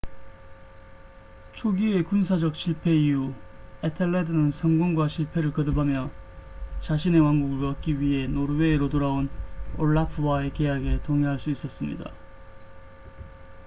[1.53, 3.35] 초기의 군사적 실패 이후
[3.83, 6.09] 에텔레드는 성공과 실패를 거듭하며
[6.81, 9.29] 자신의 왕국을 얻기 위해 노르웨이로 돌아온
[9.77, 12.11] 올라프와의 계약에 동의할 수 있었습니다